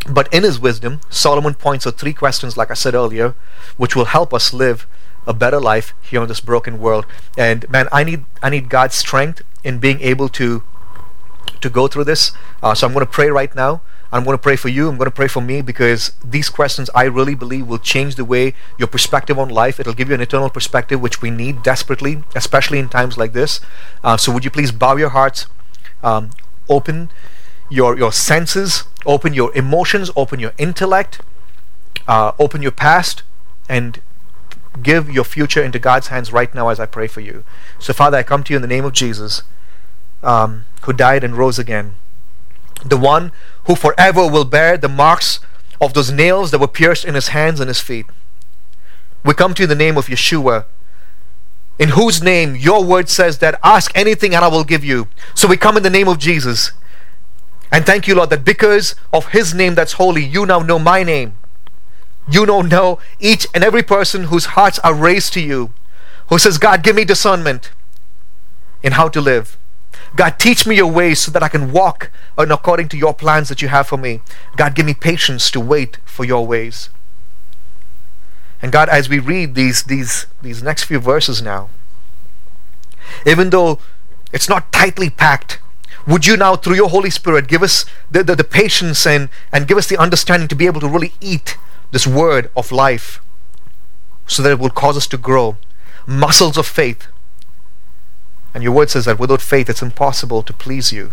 But 0.10 0.32
in 0.34 0.44
his 0.44 0.60
wisdom, 0.60 1.02
Solomon 1.10 1.54
points 1.54 1.88
out 1.88 1.98
three 1.98 2.14
questions, 2.14 2.58
like 2.58 2.72
I 2.72 2.76
said 2.76 2.94
earlier, 2.94 3.36
which 3.78 3.96
will 3.96 4.06
help 4.06 4.34
us 4.34 4.54
live 4.54 4.88
a 5.26 5.34
better 5.34 5.60
life 5.60 5.94
here 6.02 6.22
in 6.22 6.28
this 6.28 6.40
broken 6.40 6.80
world. 6.80 7.06
And 7.38 7.70
man, 7.70 7.88
I 7.92 8.04
need 8.04 8.26
I 8.42 8.50
need 8.50 8.70
God's 8.70 8.96
strength 8.96 9.42
in 9.64 9.80
being 9.80 10.00
able 10.02 10.30
to 10.30 10.64
to 11.62 11.70
go 11.70 11.88
through 11.88 12.06
this. 12.06 12.32
Uh, 12.64 12.74
so 12.74 12.88
I'm 12.88 12.94
going 12.94 13.06
to 13.06 13.12
pray 13.12 13.30
right 13.30 13.54
now. 13.54 13.82
I'm 14.12 14.24
going 14.24 14.38
to 14.38 14.42
pray 14.42 14.56
for 14.56 14.70
you. 14.70 14.90
I'm 14.90 14.98
going 14.98 15.10
to 15.10 15.16
pray 15.16 15.28
for 15.28 15.42
me 15.42 15.62
because 15.62 16.12
these 16.24 16.50
questions 16.50 16.90
I 16.96 17.04
really 17.04 17.36
believe 17.36 17.68
will 17.68 17.78
change 17.78 18.16
the 18.16 18.26
way 18.26 18.54
your 18.78 18.88
perspective 18.88 19.38
on 19.38 19.50
life. 19.50 19.80
It'll 19.80 19.94
give 19.94 20.10
you 20.10 20.16
an 20.16 20.22
eternal 20.22 20.50
perspective, 20.50 21.02
which 21.02 21.22
we 21.22 21.30
need 21.30 21.64
desperately, 21.64 22.24
especially 22.36 22.80
in 22.80 22.90
times 22.90 23.18
like 23.18 23.34
this. 23.34 23.60
Uh, 24.04 24.18
so 24.18 24.32
would 24.32 24.46
you 24.46 24.52
please 24.52 24.72
bow 24.72 24.96
your 24.96 25.10
hearts, 25.10 25.48
um, 26.04 26.32
open 26.70 27.10
your 27.70 27.98
your 27.98 28.14
senses, 28.14 28.86
open 29.06 29.34
your 29.34 29.54
emotions, 29.56 30.10
open 30.16 30.40
your 30.40 30.54
intellect, 30.58 31.22
uh, 32.08 32.32
open 32.40 32.62
your 32.62 32.72
past, 32.72 33.24
and 33.68 34.02
give 34.82 35.10
your 35.10 35.24
future 35.24 35.64
into 35.64 35.80
God's 35.80 36.08
hands 36.08 36.32
right 36.32 36.54
now 36.54 36.70
as 36.70 36.80
I 36.80 36.86
pray 36.86 37.08
for 37.08 37.22
you. 37.22 37.44
So 37.80 37.94
Father, 37.94 38.18
I 38.18 38.24
come 38.24 38.44
to 38.44 38.54
you 38.54 38.58
in 38.58 38.62
the 38.62 38.68
name 38.68 38.86
of 38.86 38.94
Jesus 38.94 39.44
um, 40.24 40.66
who 40.84 40.94
died 40.94 41.24
and 41.24 41.36
rose 41.36 41.60
again. 41.60 41.96
The 42.86 42.98
one 42.98 43.32
who 43.66 43.76
forever 43.76 44.28
will 44.28 44.46
bear 44.46 44.78
the 44.78 44.90
marks 44.90 45.40
of 45.80 45.94
those 45.94 46.12
nails 46.12 46.52
that 46.52 46.60
were 46.60 46.68
pierced 46.68 47.06
in 47.06 47.16
his 47.16 47.30
hands 47.30 47.60
and 47.60 47.68
his 47.68 47.80
feet. 47.80 48.06
We 49.24 49.34
come 49.34 49.54
to 49.56 49.64
you 49.64 49.66
in 49.66 49.70
the 49.70 49.76
name 49.76 49.98
of 49.98 50.08
Yeshua, 50.08 50.66
in 51.80 51.90
whose 51.90 52.24
name 52.24 52.56
your 52.56 52.84
word 52.84 53.10
says 53.10 53.40
that 53.40 53.60
ask 53.64 53.92
anything 53.96 54.34
and 54.34 54.44
I 54.44 54.48
will 54.48 54.64
give 54.64 54.84
you. 54.84 55.08
So 55.36 55.48
we 55.48 55.58
come 55.58 55.78
in 55.78 55.84
the 55.84 55.90
name 55.90 56.08
of 56.08 56.18
Jesus. 56.18 56.72
And 57.72 57.86
thank 57.86 58.08
you, 58.08 58.16
Lord, 58.16 58.30
that 58.30 58.46
because 58.46 58.96
of 59.12 59.28
his 59.28 59.54
name 59.54 59.76
that's 59.76 59.94
holy, 59.94 60.24
you 60.24 60.46
now 60.46 60.60
know 60.60 60.80
my 60.80 61.04
name. 61.04 61.38
You 62.30 62.46
now 62.46 62.62
know 62.62 63.00
each 63.20 63.48
and 63.54 63.64
every 63.64 63.84
person 63.84 64.26
whose 64.26 64.46
hearts 64.46 64.80
are 64.80 64.94
raised 64.94 65.34
to 65.34 65.42
you, 65.42 65.74
who 66.30 66.38
says, 66.38 66.58
God, 66.58 66.84
give 66.84 66.96
me 66.96 67.06
discernment 67.06 67.72
in 68.82 68.94
how 68.94 69.10
to 69.10 69.22
live. 69.22 69.58
God, 70.18 70.40
teach 70.40 70.66
me 70.66 70.76
your 70.76 70.92
ways 70.92 71.20
so 71.20 71.32
that 71.32 71.44
I 71.44 71.48
can 71.48 71.72
walk 71.72 72.12
according 72.38 72.90
to 72.90 72.98
your 72.98 73.14
plans 73.14 73.50
that 73.50 73.62
you 73.62 73.68
have 73.68 73.88
for 73.88 73.98
me. 73.98 74.22
God, 74.56 74.74
give 74.74 74.86
me 74.86 74.96
patience 74.96 75.52
to 75.52 75.60
wait 75.60 76.00
for 76.06 76.26
your 76.26 76.46
ways. 76.46 76.90
And 78.60 78.72
God, 78.72 78.90
as 78.90 79.08
we 79.08 79.20
read 79.20 79.54
these, 79.54 79.84
these, 79.84 80.26
these 80.42 80.64
next 80.64 80.86
few 80.86 80.98
verses 80.98 81.42
now, 81.42 81.70
even 83.28 83.52
though 83.52 83.78
it's 84.34 84.50
not 84.50 84.72
tightly 84.72 85.12
packed, 85.12 85.60
would 86.08 86.26
you 86.26 86.36
now, 86.36 86.56
through 86.56 86.76
your 86.76 86.90
Holy 86.90 87.12
Spirit, 87.12 87.48
give 87.48 87.62
us 87.62 87.86
the, 88.10 88.24
the, 88.24 88.36
the 88.36 88.44
patience 88.44 89.06
and, 89.06 89.30
and 89.52 89.68
give 89.68 89.78
us 89.78 89.88
the 89.88 89.98
understanding 89.98 90.48
to 90.48 90.56
be 90.56 90.66
able 90.66 90.82
to 90.82 90.90
really 90.90 91.14
eat 91.22 91.58
this 91.92 92.08
word 92.08 92.50
of 92.56 92.72
life 92.72 93.22
so 94.26 94.42
that 94.42 94.54
it 94.54 94.60
will 94.60 94.72
cause 94.72 94.98
us 94.98 95.08
to 95.08 95.18
grow 95.18 95.58
muscles 96.08 96.58
of 96.58 96.66
faith 96.66 97.08
and 98.58 98.64
your 98.64 98.74
word 98.74 98.90
says 98.90 99.06
that 99.06 99.20
without 99.20 99.40
faith 99.40 99.70
it's 99.70 99.84
impossible 99.84 100.42
to 100.42 100.52
please 100.52 100.92
you. 100.92 101.12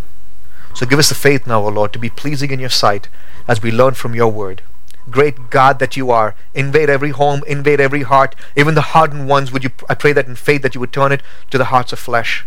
So 0.73 0.87
give 0.87 0.99
us 0.99 1.11
the 1.11 1.15
faith 1.15 1.47
now, 1.47 1.61
O 1.61 1.69
Lord, 1.69 1.93
to 1.93 1.99
be 1.99 2.09
pleasing 2.09 2.51
in 2.51 2.59
your 2.59 2.71
sight 2.71 3.09
as 3.47 3.61
we 3.61 3.71
learn 3.71 3.93
from 3.93 4.15
your 4.15 4.33
word. 4.33 4.63
Great 5.11 5.51
God 5.51 5.79
that 5.79 5.95
you 5.95 6.11
are, 6.11 6.35
invade 6.55 6.89
every 6.89 7.11
home, 7.11 7.43
invade 7.47 7.81
every 7.81 8.01
heart, 8.01 8.35
even 8.57 8.75
the 8.75 8.95
hardened 8.97 9.29
ones. 9.29 9.53
Would 9.53 9.63
you? 9.63 9.73
I 9.91 9.95
pray 9.95 10.15
that 10.15 10.27
in 10.27 10.37
faith 10.37 10.63
that 10.63 10.75
you 10.75 10.81
would 10.81 10.91
turn 10.91 11.13
it 11.13 11.21
to 11.51 11.59
the 11.59 11.67
hearts 11.67 11.93
of 11.93 11.99
flesh, 11.99 12.47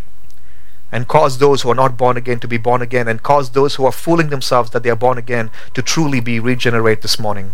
and 0.90 1.06
cause 1.06 1.38
those 1.38 1.62
who 1.62 1.70
are 1.70 1.76
not 1.76 1.96
born 1.96 2.16
again 2.16 2.40
to 2.40 2.48
be 2.48 2.58
born 2.58 2.82
again, 2.82 3.06
and 3.06 3.22
cause 3.22 3.50
those 3.50 3.76
who 3.76 3.84
are 3.84 3.92
fooling 3.92 4.30
themselves 4.30 4.70
that 4.70 4.82
they 4.82 4.90
are 4.90 4.96
born 4.96 5.16
again 5.16 5.52
to 5.74 5.80
truly 5.80 6.18
be 6.18 6.40
regenerate 6.40 7.02
this 7.02 7.20
morning. 7.20 7.52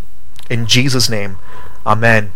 In 0.48 0.64
Jesus' 0.66 1.10
name, 1.10 1.36
Amen. 1.84 2.32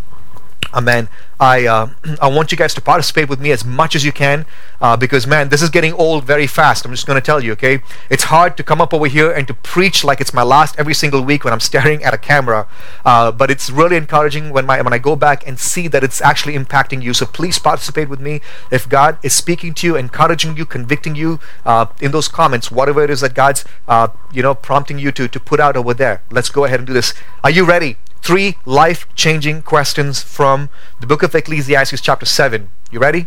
Amen. 0.74 1.08
I 1.40 1.66
uh, 1.66 1.90
I 2.20 2.28
want 2.28 2.52
you 2.52 2.58
guys 2.58 2.74
to 2.74 2.80
participate 2.80 3.28
with 3.28 3.40
me 3.40 3.52
as 3.52 3.64
much 3.64 3.94
as 3.96 4.04
you 4.04 4.12
can 4.12 4.44
uh, 4.80 4.96
because 4.96 5.26
man, 5.26 5.48
this 5.48 5.62
is 5.62 5.70
getting 5.70 5.92
old 5.94 6.24
very 6.24 6.46
fast. 6.46 6.84
I'm 6.84 6.92
just 6.92 7.06
going 7.06 7.18
to 7.18 7.24
tell 7.24 7.42
you, 7.42 7.52
okay? 7.52 7.80
It's 8.10 8.24
hard 8.24 8.56
to 8.58 8.62
come 8.62 8.80
up 8.80 8.92
over 8.92 9.06
here 9.06 9.30
and 9.30 9.46
to 9.48 9.54
preach 9.54 10.04
like 10.04 10.20
it's 10.20 10.34
my 10.34 10.42
last 10.42 10.78
every 10.78 10.94
single 10.94 11.22
week 11.22 11.44
when 11.44 11.52
I'm 11.52 11.60
staring 11.60 12.04
at 12.04 12.12
a 12.12 12.18
camera. 12.18 12.68
Uh, 13.04 13.32
but 13.32 13.50
it's 13.50 13.70
really 13.70 13.96
encouraging 13.96 14.50
when 14.50 14.66
my 14.66 14.82
when 14.82 14.92
I 14.92 14.98
go 14.98 15.16
back 15.16 15.46
and 15.46 15.58
see 15.58 15.88
that 15.88 16.04
it's 16.04 16.20
actually 16.20 16.54
impacting 16.54 17.02
you. 17.02 17.14
So 17.14 17.24
please 17.24 17.58
participate 17.58 18.08
with 18.08 18.20
me. 18.20 18.40
If 18.70 18.88
God 18.88 19.18
is 19.22 19.32
speaking 19.32 19.72
to 19.74 19.86
you, 19.86 19.96
encouraging 19.96 20.56
you, 20.56 20.66
convicting 20.66 21.14
you 21.14 21.40
uh, 21.64 21.86
in 22.00 22.10
those 22.10 22.28
comments, 22.28 22.70
whatever 22.70 23.02
it 23.02 23.10
is 23.10 23.20
that 23.22 23.34
God's 23.34 23.64
uh, 23.86 24.08
you 24.32 24.42
know 24.42 24.54
prompting 24.54 24.98
you 24.98 25.12
to 25.12 25.28
to 25.28 25.40
put 25.40 25.60
out 25.60 25.76
over 25.76 25.94
there, 25.94 26.20
let's 26.30 26.50
go 26.50 26.64
ahead 26.64 26.80
and 26.80 26.86
do 26.86 26.92
this. 26.92 27.14
Are 27.42 27.50
you 27.50 27.64
ready? 27.64 27.96
Three 28.22 28.56
life 28.64 29.06
changing 29.14 29.62
questions 29.62 30.22
from 30.22 30.68
the 31.00 31.06
book 31.06 31.22
of 31.22 31.34
Ecclesiastes, 31.34 32.00
chapter 32.00 32.26
7. 32.26 32.70
You 32.90 32.98
ready? 32.98 33.26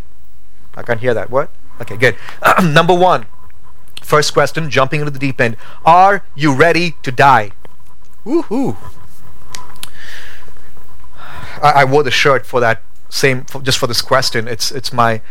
I 0.76 0.84
can't 0.84 1.00
hear 1.00 1.14
that. 1.14 1.30
What? 1.30 1.50
Okay, 1.82 1.98
good. 1.98 2.16
Number 2.64 2.94
one, 2.94 3.26
first 4.02 4.34
question, 4.34 4.70
jumping 4.70 5.02
into 5.02 5.12
the 5.12 5.20
deep 5.20 5.42
end. 5.42 5.58
Are 5.86 6.24
you 6.36 6.54
ready 6.54 6.96
to 7.04 7.12
die? 7.12 7.52
Woohoo! 8.26 8.78
I, 11.62 11.72
I 11.82 11.84
wore 11.86 12.04
the 12.04 12.12
shirt 12.12 12.46
for 12.46 12.60
that 12.60 12.82
same, 13.10 13.46
for, 13.46 13.62
just 13.62 13.78
for 13.78 13.88
this 13.88 14.02
question. 14.02 14.48
It's 14.48 14.72
it's 14.72 14.94
my 14.94 15.22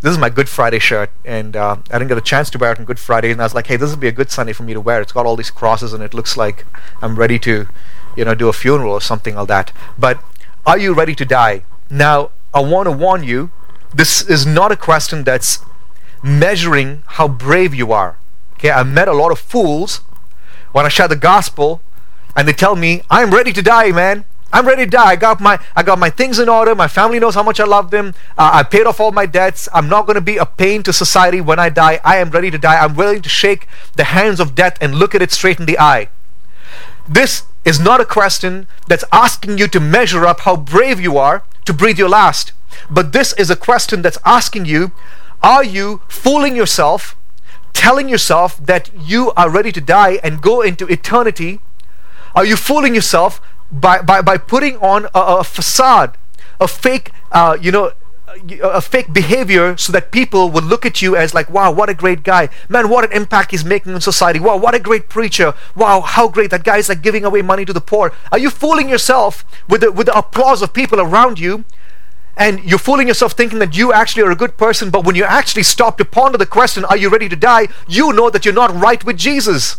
this 0.00 0.10
is 0.10 0.18
my 0.18 0.30
Good 0.30 0.48
Friday 0.48 0.80
shirt, 0.80 1.10
and 1.24 1.54
uh, 1.56 1.76
I 1.90 1.98
didn't 1.98 2.08
get 2.08 2.18
a 2.18 2.22
chance 2.22 2.50
to 2.50 2.58
wear 2.58 2.72
it 2.72 2.78
on 2.78 2.84
Good 2.84 2.98
Friday, 2.98 3.30
and 3.30 3.40
I 3.40 3.44
was 3.44 3.54
like, 3.54 3.68
hey, 3.68 3.76
this 3.76 3.90
would 3.90 4.00
be 4.00 4.08
a 4.08 4.12
good 4.12 4.32
Sunday 4.32 4.52
for 4.52 4.64
me 4.64 4.72
to 4.74 4.80
wear. 4.80 5.00
It's 5.00 5.12
got 5.12 5.26
all 5.26 5.36
these 5.36 5.50
crosses, 5.50 5.92
and 5.92 6.02
it 6.02 6.12
looks 6.12 6.36
like 6.36 6.66
I'm 7.00 7.14
ready 7.14 7.38
to 7.40 7.68
you 8.16 8.24
know, 8.24 8.34
do 8.34 8.48
a 8.48 8.52
funeral 8.52 8.92
or 8.92 9.00
something 9.00 9.34
like 9.34 9.48
that. 9.48 9.72
But 9.98 10.22
are 10.66 10.78
you 10.78 10.94
ready 10.94 11.14
to 11.14 11.24
die? 11.24 11.64
Now, 11.90 12.30
I 12.54 12.60
want 12.60 12.86
to 12.86 12.92
warn 12.92 13.24
you, 13.24 13.50
this 13.94 14.22
is 14.22 14.46
not 14.46 14.72
a 14.72 14.76
question 14.76 15.24
that's 15.24 15.60
measuring 16.22 17.02
how 17.06 17.28
brave 17.28 17.74
you 17.74 17.92
are. 17.92 18.18
Okay, 18.54 18.70
I 18.70 18.82
met 18.82 19.08
a 19.08 19.12
lot 19.12 19.32
of 19.32 19.38
fools 19.38 19.98
when 20.72 20.86
I 20.86 20.88
share 20.88 21.08
the 21.08 21.16
gospel 21.16 21.80
and 22.36 22.46
they 22.46 22.52
tell 22.52 22.76
me, 22.76 23.02
I'm 23.10 23.30
ready 23.30 23.52
to 23.52 23.62
die, 23.62 23.92
man. 23.92 24.24
I'm 24.52 24.66
ready 24.66 24.84
to 24.84 24.90
die. 24.90 25.12
I 25.12 25.16
got 25.16 25.40
my 25.40 25.58
I 25.74 25.82
got 25.82 25.98
my 25.98 26.10
things 26.10 26.38
in 26.38 26.48
order. 26.48 26.74
My 26.74 26.88
family 26.88 27.18
knows 27.18 27.34
how 27.34 27.42
much 27.42 27.58
I 27.58 27.64
love 27.64 27.90
them. 27.90 28.14
Uh, 28.36 28.50
I 28.52 28.62
paid 28.62 28.86
off 28.86 29.00
all 29.00 29.10
my 29.10 29.24
debts. 29.24 29.66
I'm 29.72 29.88
not 29.88 30.06
going 30.06 30.16
to 30.16 30.20
be 30.20 30.36
a 30.36 30.44
pain 30.44 30.82
to 30.82 30.92
society 30.92 31.40
when 31.40 31.58
I 31.58 31.70
die. 31.70 32.00
I 32.04 32.18
am 32.18 32.30
ready 32.30 32.50
to 32.50 32.58
die. 32.58 32.76
I'm 32.76 32.94
willing 32.94 33.22
to 33.22 33.30
shake 33.30 33.66
the 33.96 34.04
hands 34.04 34.40
of 34.40 34.54
death 34.54 34.76
and 34.80 34.94
look 34.94 35.14
at 35.14 35.22
it 35.22 35.32
straight 35.32 35.58
in 35.58 35.64
the 35.64 35.78
eye. 35.78 36.10
This 37.08 37.44
is 37.64 37.78
not 37.78 38.00
a 38.00 38.04
question 38.04 38.66
that's 38.88 39.04
asking 39.12 39.58
you 39.58 39.68
to 39.68 39.80
measure 39.80 40.26
up 40.26 40.40
how 40.40 40.56
brave 40.56 41.00
you 41.00 41.16
are 41.16 41.44
to 41.64 41.72
breathe 41.72 41.98
your 41.98 42.08
last. 42.08 42.52
But 42.90 43.12
this 43.12 43.32
is 43.34 43.50
a 43.50 43.56
question 43.56 44.02
that's 44.02 44.18
asking 44.24 44.66
you 44.66 44.92
are 45.42 45.64
you 45.64 46.02
fooling 46.08 46.54
yourself, 46.54 47.16
telling 47.72 48.08
yourself 48.08 48.56
that 48.64 48.90
you 48.96 49.32
are 49.36 49.50
ready 49.50 49.72
to 49.72 49.80
die 49.80 50.20
and 50.22 50.40
go 50.40 50.60
into 50.60 50.86
eternity? 50.86 51.60
Are 52.34 52.44
you 52.44 52.54
fooling 52.56 52.94
yourself 52.94 53.40
by, 53.70 54.02
by, 54.02 54.22
by 54.22 54.38
putting 54.38 54.76
on 54.76 55.06
a, 55.06 55.40
a 55.40 55.44
facade, 55.44 56.16
a 56.60 56.68
fake, 56.68 57.10
uh, 57.32 57.56
you 57.60 57.72
know, 57.72 57.92
a 58.62 58.80
fake 58.80 59.12
behavior 59.12 59.76
so 59.76 59.92
that 59.92 60.10
people 60.10 60.50
would 60.50 60.64
look 60.64 60.86
at 60.86 61.02
you 61.02 61.16
as 61.16 61.34
like 61.34 61.50
wow 61.50 61.70
what 61.70 61.88
a 61.88 61.94
great 61.94 62.22
guy. 62.22 62.48
Man 62.68 62.88
what 62.88 63.04
an 63.04 63.12
impact 63.12 63.50
he's 63.50 63.64
making 63.64 63.94
in 63.94 64.00
society. 64.00 64.40
Wow 64.40 64.56
what 64.56 64.74
a 64.74 64.78
great 64.78 65.08
preacher. 65.08 65.54
Wow 65.74 66.00
how 66.00 66.28
great. 66.28 66.50
That 66.50 66.64
guy 66.64 66.78
is 66.78 66.88
like 66.88 67.02
giving 67.02 67.24
away 67.24 67.42
money 67.42 67.64
to 67.64 67.72
the 67.72 67.80
poor. 67.80 68.12
Are 68.30 68.38
you 68.38 68.50
fooling 68.50 68.88
yourself 68.88 69.44
with 69.68 69.82
the, 69.82 69.92
with 69.92 70.06
the 70.06 70.16
applause 70.16 70.62
of 70.62 70.72
people 70.72 71.00
around 71.00 71.38
you? 71.38 71.64
And 72.36 72.64
you're 72.64 72.78
fooling 72.78 73.08
yourself 73.08 73.32
thinking 73.32 73.58
that 73.58 73.76
you 73.76 73.92
actually 73.92 74.22
are 74.22 74.30
a 74.30 74.36
good 74.36 74.56
person 74.56 74.90
but 74.90 75.04
when 75.04 75.14
you 75.14 75.24
actually 75.24 75.64
stop 75.64 75.98
to 75.98 76.04
ponder 76.04 76.38
the 76.38 76.46
question 76.46 76.84
are 76.86 76.96
you 76.96 77.10
ready 77.10 77.28
to 77.28 77.36
die? 77.36 77.68
You 77.86 78.12
know 78.12 78.30
that 78.30 78.44
you're 78.44 78.54
not 78.54 78.74
right 78.74 79.04
with 79.04 79.16
jesus 79.18 79.78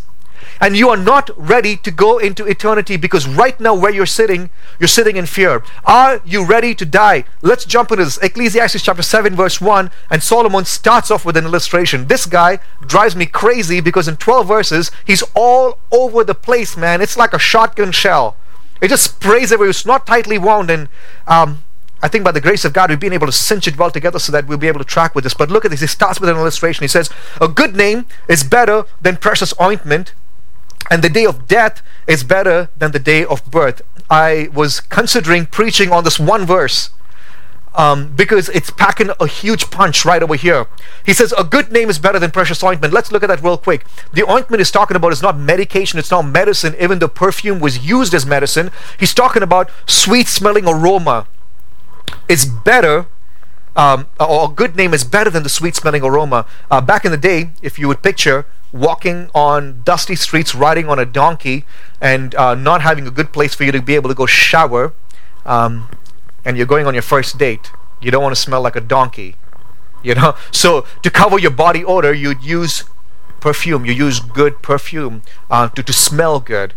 and 0.60 0.78
you 0.78 0.90
are 0.90 0.98
not 0.98 1.30
ready 1.38 1.76
to 1.78 1.92
go 1.92 2.18
into 2.18 2.46
eternity 2.46 2.98
because 2.98 3.28
right 3.28 3.60
now 3.60 3.74
where 3.74 3.92
you're 3.92 4.06
sitting 4.06 4.50
you're 4.80 4.88
sitting 4.88 5.16
in 5.16 5.26
fear. 5.26 5.64
Are 5.86 6.22
you 6.26 6.46
ready 6.46 6.74
to 6.76 6.86
die? 6.86 7.26
Let's 7.42 7.66
jump 7.66 7.92
into 7.92 8.06
this. 8.06 8.18
Ecclesiastes 8.18 8.82
chapter 8.82 9.04
7 9.04 9.36
verse 9.36 9.60
1 9.60 9.92
and 10.10 10.24
solomon 10.24 10.66
starts 10.66 11.12
off 11.12 11.26
with 11.26 11.38
an 11.38 11.46
illustration. 11.46 12.08
This 12.08 12.26
guy 12.26 12.60
drives 12.82 13.16
me 13.16 13.26
crazy 13.26 13.82
because 13.82 14.08
in 14.08 14.18
12 14.18 14.48
verses 14.48 14.92
he's 15.06 15.24
all 15.36 15.80
over 15.92 16.24
the 16.24 16.36
place 16.36 16.78
man. 16.78 17.02
It's 17.02 17.18
like 17.18 17.34
a 17.34 17.40
shotgun 17.40 17.92
shell. 17.92 18.38
It 18.82 18.90
just 18.90 19.06
sprays 19.06 19.52
everywhere. 19.52 19.70
It's 19.70 19.86
not 19.86 20.06
tightly 20.06 20.38
wound 20.38 20.70
and 20.70 20.90
um, 21.28 21.64
I 22.04 22.10
think 22.10 22.26
by 22.26 22.34
the 22.34 22.42
grace 22.42 22.66
of 22.66 22.74
God, 22.74 22.90
we've 22.90 23.00
been 23.00 23.14
able 23.14 23.28
to 23.28 23.32
cinch 23.32 23.66
it 23.66 23.78
well 23.78 23.90
together 23.90 24.20
so 24.20 24.34
that 24.34 24.46
we'll 24.46 24.58
be 24.58 24.68
able 24.68 24.80
to 24.80 24.86
track 24.86 25.16
with 25.16 25.24
this. 25.24 25.34
But 25.34 25.50
look 25.50 25.64
at 25.64 25.72
this. 25.72 25.80
He 25.80 25.88
starts 25.88 26.20
with 26.20 26.30
an 26.30 26.36
illustration. 26.36 26.84
He 26.84 26.90
says, 26.90 27.10
A 27.40 27.48
good 27.48 27.78
name 27.78 28.08
is 28.28 28.44
better 28.44 28.84
than 29.02 29.16
precious 29.16 29.54
ointment, 29.60 30.14
and 30.90 31.04
the 31.04 31.10
day 31.10 31.26
of 31.26 31.48
death 31.48 31.82
is 32.08 32.24
better 32.24 32.70
than 32.78 32.92
the 32.92 33.00
day 33.00 33.26
of 33.26 33.44
birth. 33.50 33.82
I 34.10 34.50
was 34.54 34.80
considering 34.80 35.46
preaching 35.46 35.92
on 35.92 36.04
this 36.04 36.20
one 36.20 36.46
verse 36.46 36.90
um, 37.76 38.14
because 38.16 38.50
it's 38.50 38.70
packing 38.70 39.10
a 39.20 39.28
huge 39.28 39.72
punch 39.72 40.06
right 40.06 40.22
over 40.22 40.36
here. 40.36 40.68
He 41.06 41.14
says, 41.14 41.34
A 41.38 41.44
good 41.44 41.72
name 41.72 41.90
is 41.90 42.00
better 42.00 42.20
than 42.20 42.32
precious 42.32 42.64
ointment. 42.64 42.94
Let's 42.94 43.12
look 43.12 43.24
at 43.24 43.28
that 43.28 43.42
real 43.42 43.58
quick. 43.58 43.86
The 44.14 44.30
ointment 44.30 44.60
he's 44.60 44.72
talking 44.72 44.96
about 44.96 45.12
is 45.12 45.22
not 45.22 45.38
medication, 45.38 46.00
it's 46.00 46.12
not 46.12 46.24
medicine, 46.24 46.76
even 46.80 47.00
though 47.00 47.08
perfume 47.08 47.60
was 47.60 47.86
used 47.86 48.14
as 48.14 48.26
medicine. 48.26 48.72
He's 49.00 49.14
talking 49.14 49.44
about 49.44 49.72
sweet 49.88 50.28
smelling 50.28 50.68
aroma 50.68 51.28
is 52.28 52.46
better 52.46 53.08
um, 53.76 54.08
or 54.20 54.46
a 54.46 54.54
good 54.54 54.76
name 54.76 54.94
is 54.94 55.04
better 55.04 55.30
than 55.30 55.44
the 55.44 55.50
sweet 55.50 55.76
smelling 55.76 56.04
aroma. 56.04 56.46
Uh, 56.70 56.80
back 56.80 57.06
in 57.06 57.12
the 57.12 57.18
day, 57.18 57.50
if 57.62 57.80
you 57.80 57.88
would 57.88 58.04
picture 58.04 58.46
walking 58.74 59.30
on 59.34 59.84
dusty 59.84 60.16
streets, 60.16 60.54
riding 60.54 60.90
on 60.90 61.00
a 61.00 61.06
donkey, 61.06 61.66
and 62.02 62.36
uh, 62.36 62.56
not 62.56 62.82
having 62.82 63.08
a 63.08 63.12
good 63.12 63.32
place 63.32 63.54
for 63.54 63.64
you 63.64 63.72
to 63.72 63.82
be 63.82 63.96
able 63.96 64.10
to 64.10 64.16
go 64.16 64.26
shower, 64.26 64.94
um, 65.46 65.90
and 66.44 66.58
you're 66.58 66.66
going 66.66 66.88
on 66.88 66.94
your 66.94 67.04
first 67.04 67.38
date, 67.38 67.72
you 68.02 68.12
don't 68.12 68.24
want 68.24 68.36
to 68.36 68.42
smell 68.42 68.62
like 68.62 68.76
a 68.76 68.82
donkey. 68.82 69.36
You 70.04 70.16
know? 70.16 70.36
So, 70.52 70.86
to 71.04 71.10
cover 71.10 71.40
your 71.40 71.52
body 71.52 71.86
odor, 71.86 72.14
you'd 72.14 72.44
use 72.44 72.84
perfume. 73.40 73.86
You 73.86 73.94
use 73.94 74.20
good 74.20 74.62
perfume 74.62 75.22
uh, 75.50 75.70
to, 75.70 75.84
to 75.84 75.94
smell 75.94 76.40
good. 76.40 76.74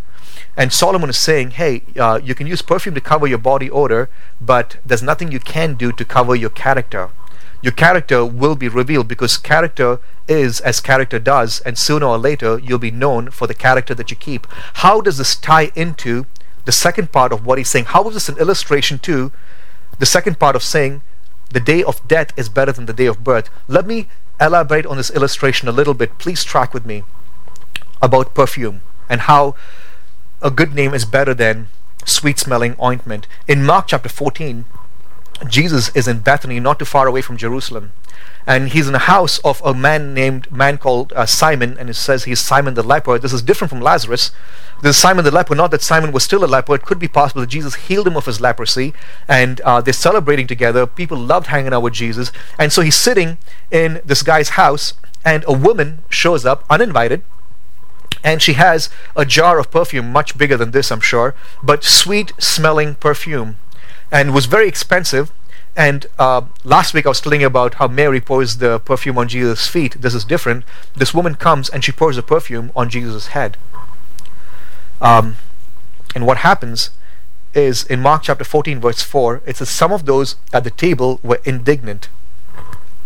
And 0.55 0.73
Solomon 0.73 1.09
is 1.09 1.17
saying, 1.17 1.51
hey, 1.51 1.83
uh, 1.97 2.19
you 2.23 2.33
can 2.33 2.47
use 2.47 2.61
perfume 2.61 2.95
to 2.95 3.01
cover 3.01 3.27
your 3.27 3.37
body 3.37 3.69
odor, 3.69 4.09
but 4.41 4.77
there's 4.85 5.03
nothing 5.03 5.31
you 5.31 5.39
can 5.39 5.75
do 5.75 5.91
to 5.91 6.03
cover 6.03 6.35
your 6.35 6.49
character. 6.49 7.09
Your 7.61 7.71
character 7.71 8.25
will 8.25 8.55
be 8.55 8.67
revealed 8.67 9.07
because 9.07 9.37
character 9.37 9.99
is 10.27 10.59
as 10.61 10.79
character 10.79 11.19
does, 11.19 11.59
and 11.61 11.77
sooner 11.77 12.05
or 12.05 12.17
later 12.17 12.59
you'll 12.59 12.77
be 12.77 12.91
known 12.91 13.31
for 13.31 13.47
the 13.47 13.53
character 13.53 13.95
that 13.95 14.11
you 14.11 14.17
keep. 14.17 14.47
How 14.75 15.01
does 15.01 15.17
this 15.17 15.35
tie 15.35 15.71
into 15.75 16.25
the 16.65 16.71
second 16.71 17.11
part 17.11 17.31
of 17.31 17.45
what 17.45 17.57
he's 17.57 17.69
saying? 17.69 17.85
How 17.85 18.07
is 18.07 18.13
this 18.13 18.29
an 18.29 18.37
illustration 18.37 18.99
to 18.99 19.31
the 19.99 20.05
second 20.05 20.39
part 20.39 20.55
of 20.55 20.63
saying 20.63 21.01
the 21.49 21.59
day 21.59 21.83
of 21.83 22.05
death 22.07 22.31
is 22.37 22.49
better 22.49 22.71
than 22.71 22.85
the 22.85 22.93
day 22.93 23.05
of 23.05 23.23
birth? 23.23 23.49
Let 23.67 23.87
me 23.87 24.07
elaborate 24.39 24.85
on 24.85 24.97
this 24.97 25.09
illustration 25.09 25.67
a 25.67 25.71
little 25.71 25.93
bit. 25.93 26.17
Please 26.19 26.43
track 26.43 26.73
with 26.73 26.85
me 26.85 27.03
about 28.01 28.35
perfume 28.35 28.81
and 29.09 29.21
how 29.21 29.55
a 30.41 30.51
good 30.51 30.75
name 30.75 30.93
is 30.93 31.05
better 31.05 31.33
than 31.33 31.69
sweet 32.05 32.37
smelling 32.37 32.75
ointment. 32.81 33.27
In 33.47 33.65
Mark 33.65 33.87
chapter 33.87 34.09
14, 34.09 34.65
Jesus 35.47 35.95
is 35.95 36.07
in 36.07 36.19
Bethany, 36.19 36.59
not 36.59 36.79
too 36.79 36.85
far 36.85 37.07
away 37.07 37.21
from 37.21 37.37
Jerusalem. 37.37 37.91
And 38.45 38.69
he's 38.69 38.87
in 38.87 38.93
the 38.93 38.99
house 38.99 39.39
of 39.39 39.61
a 39.63 39.73
man 39.73 40.13
named 40.13 40.51
man 40.51 40.77
called 40.77 41.11
uh, 41.13 41.25
Simon, 41.25 41.77
and 41.77 41.89
it 41.89 41.95
says 41.95 42.23
he's 42.23 42.39
Simon 42.39 42.73
the 42.73 42.83
leper. 42.83 43.19
This 43.19 43.33
is 43.33 43.41
different 43.41 43.69
from 43.69 43.81
Lazarus. 43.81 44.31
This 44.81 44.95
is 44.95 45.01
Simon 45.01 45.25
the 45.25 45.31
leper. 45.31 45.53
Not 45.53 45.71
that 45.71 45.81
Simon 45.81 46.11
was 46.11 46.23
still 46.23 46.43
a 46.43 46.47
leper. 46.47 46.75
It 46.75 46.83
could 46.83 46.97
be 46.97 47.09
possible 47.09 47.41
that 47.41 47.49
Jesus 47.49 47.75
healed 47.75 48.07
him 48.07 48.15
of 48.15 48.25
his 48.25 48.39
leprosy, 48.39 48.93
and 49.27 49.59
uh, 49.61 49.81
they're 49.81 49.93
celebrating 49.93 50.47
together. 50.47 50.87
People 50.87 51.17
loved 51.17 51.47
hanging 51.47 51.73
out 51.73 51.81
with 51.81 51.93
Jesus, 51.93 52.31
and 52.57 52.71
so 52.71 52.81
he's 52.81 52.95
sitting 52.95 53.37
in 53.69 54.01
this 54.05 54.23
guy's 54.23 54.49
house, 54.49 54.93
and 55.25 55.43
a 55.45 55.53
woman 55.53 55.99
shows 56.09 56.45
up 56.45 56.63
uninvited 56.69 57.23
and 58.23 58.41
she 58.41 58.53
has 58.53 58.89
a 59.15 59.25
jar 59.25 59.59
of 59.59 59.69
perfume 59.69 60.11
much 60.11 60.37
bigger 60.37 60.57
than 60.57 60.71
this 60.71 60.91
i'm 60.91 60.99
sure 60.99 61.35
but 61.61 61.83
sweet 61.83 62.33
smelling 62.39 62.95
perfume 62.95 63.57
and 64.11 64.33
was 64.33 64.45
very 64.45 64.67
expensive 64.67 65.31
and 65.75 66.07
uh, 66.17 66.41
last 66.63 66.93
week 66.93 67.05
i 67.05 67.09
was 67.09 67.21
telling 67.21 67.41
you 67.41 67.47
about 67.47 67.75
how 67.75 67.87
mary 67.87 68.19
pours 68.19 68.57
the 68.57 68.79
perfume 68.79 69.17
on 69.17 69.27
jesus 69.27 69.67
feet 69.67 70.01
this 70.01 70.13
is 70.13 70.23
different 70.23 70.63
this 70.95 71.13
woman 71.13 71.35
comes 71.35 71.69
and 71.69 71.83
she 71.83 71.91
pours 71.91 72.15
the 72.15 72.23
perfume 72.23 72.71
on 72.75 72.89
jesus 72.89 73.27
head 73.27 73.57
um, 75.01 75.35
and 76.15 76.25
what 76.25 76.37
happens 76.37 76.89
is 77.53 77.83
in 77.83 78.01
mark 78.01 78.23
chapter 78.23 78.43
14 78.43 78.79
verse 78.79 79.01
4 79.01 79.41
it 79.45 79.57
says 79.57 79.69
some 79.69 79.91
of 79.91 80.05
those 80.05 80.35
at 80.53 80.63
the 80.63 80.71
table 80.71 81.19
were 81.23 81.39
indignant 81.45 82.09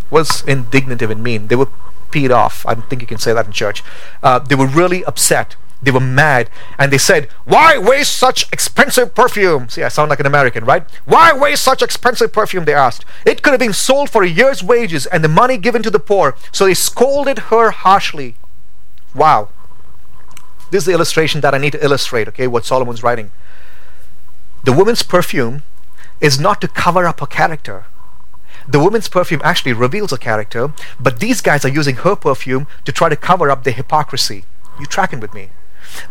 what's 0.09 0.43
indignant 0.43 1.01
even 1.01 1.21
mean 1.23 1.47
they 1.47 1.55
were 1.55 1.67
peed 2.11 2.29
off. 2.29 2.65
I 2.65 2.73
don't 2.75 2.87
think 2.89 3.01
you 3.01 3.07
can 3.07 3.17
say 3.17 3.33
that 3.33 3.45
in 3.45 3.51
church. 3.51 3.83
Uh, 4.21 4.39
they 4.39 4.55
were 4.55 4.67
really 4.67 5.03
upset. 5.05 5.55
They 5.81 5.91
were 5.91 5.99
mad. 5.99 6.49
And 6.77 6.91
they 6.91 6.97
said, 6.97 7.27
Why 7.45 7.77
waste 7.77 8.15
such 8.15 8.51
expensive 8.51 9.15
perfume? 9.15 9.69
See, 9.69 9.83
I 9.83 9.87
sound 9.87 10.09
like 10.09 10.19
an 10.19 10.25
American, 10.25 10.63
right? 10.63 10.83
Why 11.05 11.33
waste 11.33 11.63
such 11.63 11.81
expensive 11.81 12.31
perfume? 12.31 12.65
They 12.65 12.73
asked. 12.73 13.05
It 13.25 13.41
could 13.41 13.51
have 13.51 13.59
been 13.59 13.73
sold 13.73 14.09
for 14.09 14.23
a 14.23 14.27
year's 14.27 14.61
wages 14.63 15.05
and 15.07 15.23
the 15.23 15.27
money 15.27 15.57
given 15.57 15.81
to 15.83 15.89
the 15.89 15.99
poor. 15.99 16.35
So 16.51 16.65
they 16.65 16.73
scolded 16.73 17.39
her 17.49 17.71
harshly. 17.71 18.35
Wow. 19.15 19.49
This 20.69 20.83
is 20.83 20.85
the 20.85 20.93
illustration 20.93 21.41
that 21.41 21.53
I 21.53 21.57
need 21.57 21.73
to 21.73 21.83
illustrate, 21.83 22.27
okay, 22.29 22.47
what 22.47 22.63
Solomon's 22.63 23.03
writing. 23.03 23.31
The 24.63 24.71
woman's 24.71 25.03
perfume 25.03 25.63
is 26.21 26.39
not 26.39 26.61
to 26.61 26.67
cover 26.67 27.05
up 27.05 27.19
her 27.19 27.25
character 27.25 27.85
the 28.67 28.79
woman's 28.79 29.07
perfume 29.07 29.41
actually 29.43 29.73
reveals 29.73 30.11
a 30.11 30.17
character, 30.17 30.73
but 30.99 31.19
these 31.19 31.41
guys 31.41 31.65
are 31.65 31.69
using 31.69 31.95
her 31.97 32.15
perfume 32.15 32.67
to 32.85 32.91
try 32.91 33.09
to 33.09 33.15
cover 33.15 33.49
up 33.49 33.63
their 33.63 33.73
hypocrisy. 33.73 34.45
You 34.79 34.85
tracking 34.85 35.19
with 35.19 35.33
me? 35.33 35.49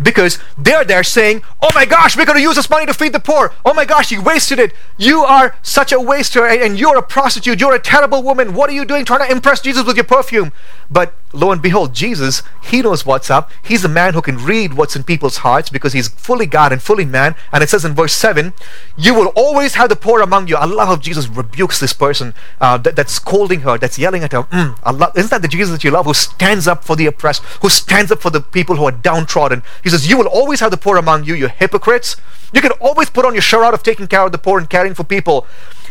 Because 0.02 0.38
they're 0.56 0.84
there 0.84 1.02
saying, 1.02 1.42
Oh 1.62 1.70
my 1.74 1.84
gosh, 1.84 2.16
we're 2.16 2.26
going 2.26 2.36
to 2.38 2.42
use 2.42 2.56
this 2.56 2.70
money 2.70 2.86
to 2.86 2.94
feed 2.94 3.12
the 3.12 3.20
poor. 3.20 3.52
Oh 3.64 3.74
my 3.74 3.84
gosh, 3.84 4.10
you 4.10 4.22
wasted 4.22 4.58
it. 4.58 4.72
You 4.96 5.20
are 5.20 5.56
such 5.62 5.92
a 5.92 6.00
waster 6.00 6.46
and, 6.46 6.78
you're 6.78 6.96
a 6.96 7.02
prostitute. 7.02 7.60
You're 7.60 7.74
a 7.74 7.80
terrible 7.80 8.22
woman. 8.22 8.54
What 8.54 8.70
are 8.70 8.72
you 8.72 8.84
doing 8.84 9.04
trying 9.04 9.26
to 9.26 9.32
impress 9.32 9.60
Jesus 9.60 9.84
with 9.84 9.96
your 9.96 10.04
perfume? 10.04 10.52
But 10.90 11.14
lo 11.32 11.52
and 11.52 11.62
behold, 11.62 11.94
Jesus, 11.94 12.42
he 12.62 12.82
knows 12.82 13.06
what's 13.06 13.30
up. 13.30 13.50
He's 13.62 13.84
a 13.84 13.88
man 13.88 14.14
who 14.14 14.22
can 14.22 14.36
read 14.36 14.74
what's 14.74 14.96
in 14.96 15.04
people's 15.04 15.38
hearts 15.38 15.70
because 15.70 15.92
he's 15.92 16.08
fully 16.08 16.46
God 16.46 16.72
and 16.72 16.82
fully 16.82 17.04
man. 17.04 17.34
And 17.52 17.62
it 17.62 17.70
says 17.70 17.84
in 17.84 17.94
verse 17.94 18.12
7, 18.12 18.52
You 18.96 19.14
will 19.14 19.28
always 19.36 19.74
have 19.74 19.88
the 19.88 19.96
poor 19.96 20.20
among 20.20 20.48
you. 20.48 20.56
I 20.56 20.64
love 20.64 20.88
how 20.88 20.96
Jesus 20.96 21.28
rebukes 21.28 21.78
this 21.80 21.92
person 21.92 22.34
uh, 22.60 22.78
that, 22.78 22.96
that's 22.96 23.12
scolding 23.12 23.60
her, 23.60 23.78
that's 23.78 23.98
yelling 23.98 24.24
at 24.24 24.32
her. 24.32 24.42
Mm, 24.44 24.78
Allah, 24.82 25.12
isn't 25.16 25.30
that 25.30 25.42
the 25.42 25.48
Jesus 25.48 25.72
that 25.72 25.84
you 25.84 25.90
love 25.90 26.06
who 26.06 26.14
stands 26.14 26.66
up 26.66 26.84
for 26.84 26.96
the 26.96 27.06
oppressed, 27.06 27.42
who 27.62 27.68
stands 27.68 28.10
up 28.10 28.20
for 28.20 28.30
the 28.30 28.40
people 28.40 28.76
who 28.76 28.84
are 28.84 28.92
downtrodden? 28.92 29.62
He 29.82 29.90
says, 29.90 30.08
You 30.08 30.18
will 30.18 30.28
always 30.28 30.60
have 30.60 30.70
the 30.70 30.76
poor 30.76 30.96
among 30.96 31.24
you, 31.24 31.34
you 31.34 31.48
hypocrites. 31.48 32.16
You 32.52 32.60
can 32.60 32.72
always 32.72 33.10
put 33.10 33.24
on 33.24 33.34
your 33.34 33.42
shirt 33.42 33.74
of 33.74 33.82
taking 33.82 34.06
care 34.06 34.22
of 34.22 34.32
the 34.32 34.38
poor 34.38 34.58
and 34.58 34.68
caring 34.68 34.94
for 34.94 35.04
people. 35.04 35.46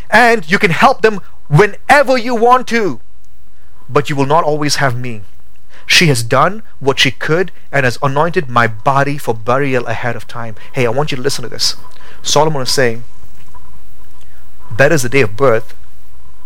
And 0.10 0.50
you 0.50 0.60
can 0.60 0.72
help 0.72 1.02
them 1.02 1.22
whenever 1.48 2.18
you 2.18 2.36
want 2.36 2.68
to. 2.70 3.00
But 3.90 4.10
you 4.10 4.16
will 4.16 4.26
not 4.26 4.44
always 4.44 4.76
have 4.76 4.98
me. 4.98 5.22
She 5.90 6.08
has 6.08 6.24
done 6.24 6.64
what 6.80 7.00
she 7.00 7.12
could 7.12 7.52
and 7.72 7.84
has 7.84 7.98
anointed 8.02 8.50
my 8.50 8.68
body 8.68 9.18
for 9.18 9.34
burial 9.34 9.86
ahead 9.88 10.16
of 10.16 10.28
time. 10.28 10.56
Hey, 10.74 10.86
I 10.86 10.90
want 10.92 11.12
you 11.12 11.18
to 11.18 11.22
listen 11.22 11.44
to 11.44 11.50
this. 11.50 11.76
Solomon 12.22 12.62
is 12.62 12.72
saying, 12.72 13.04
Better 14.72 14.96
is 14.96 15.04
the 15.04 15.10
day 15.10 15.22
of 15.22 15.36
birth 15.36 15.76